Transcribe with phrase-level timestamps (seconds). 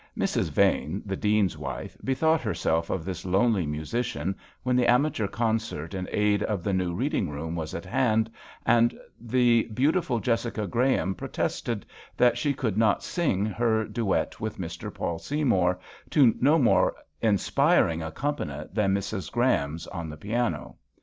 [0.17, 0.49] Mrs.
[0.49, 6.09] Vane, the Dean's wife, bethought herself of this lonely musician when the amateur concert in
[6.11, 8.27] aid of the new reading room was at hand,
[8.65, 11.85] and the beau tiful Jessica Graham protested
[12.17, 14.91] that she could not sing her duet with Mr.
[14.91, 15.79] Paul Seymour
[16.09, 19.31] to no more inspiring accompaniment than Mrs.
[19.31, 20.77] Graham's on the piano.